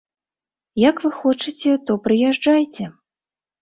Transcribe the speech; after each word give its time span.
Як 0.89 0.95
вы 1.05 1.13
хочаце, 1.19 1.71
то 1.85 2.01
прыязджайце. 2.09 2.83